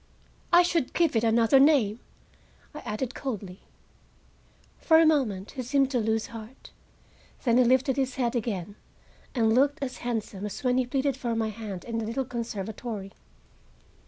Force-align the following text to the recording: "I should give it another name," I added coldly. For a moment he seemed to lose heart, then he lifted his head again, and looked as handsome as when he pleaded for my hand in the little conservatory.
"I 0.51 0.63
should 0.63 0.93
give 0.95 1.15
it 1.15 1.23
another 1.23 1.59
name," 1.59 1.99
I 2.73 2.79
added 2.79 3.13
coldly. 3.13 3.59
For 4.79 4.97
a 4.97 5.05
moment 5.05 5.51
he 5.51 5.61
seemed 5.61 5.91
to 5.91 5.99
lose 5.99 6.25
heart, 6.33 6.71
then 7.43 7.59
he 7.59 7.63
lifted 7.63 7.97
his 7.97 8.15
head 8.15 8.35
again, 8.35 8.77
and 9.35 9.53
looked 9.53 9.77
as 9.83 9.99
handsome 9.99 10.43
as 10.47 10.63
when 10.63 10.79
he 10.79 10.87
pleaded 10.87 11.15
for 11.17 11.35
my 11.35 11.49
hand 11.49 11.83
in 11.85 11.99
the 11.99 12.05
little 12.07 12.25
conservatory. 12.25 13.11